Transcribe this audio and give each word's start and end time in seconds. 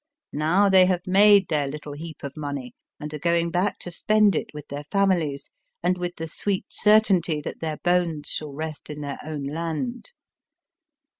Now 0.33 0.67
they 0.67 0.87
have 0.87 1.05
made 1.05 1.47
their 1.47 1.67
little 1.67 1.93
heap 1.93 2.23
of 2.23 2.35
money, 2.35 2.73
and 2.99 3.13
are 3.13 3.19
going 3.19 3.51
back 3.51 3.77
to 3.81 3.91
spend 3.91 4.35
it 4.35 4.47
with 4.51 4.67
their 4.69 4.83
famiUes 4.85 5.51
and 5.83 5.95
with 5.95 6.15
the 6.15 6.27
sweet 6.27 6.65
certainty 6.69 7.39
that 7.41 7.59
their 7.59 7.77
bones 7.83 8.27
shall 8.27 8.51
rest 8.51 8.89
in 8.89 9.01
their 9.01 9.19
own 9.23 9.43
land. 9.43 10.11